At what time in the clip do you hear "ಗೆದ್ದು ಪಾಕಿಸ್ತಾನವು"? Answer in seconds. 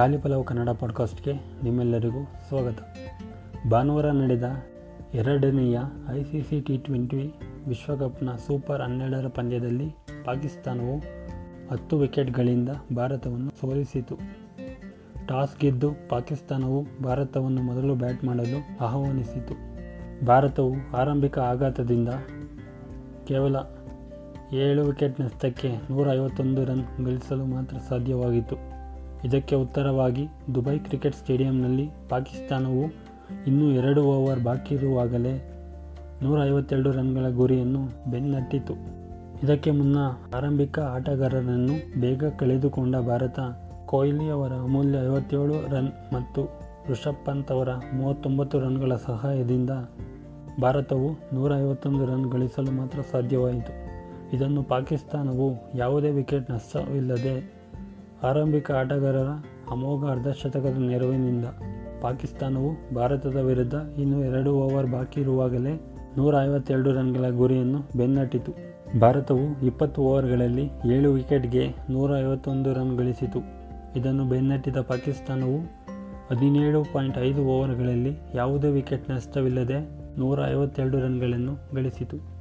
15.60-17.02